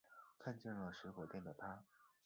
[0.39, 1.83] 看见了水果店的她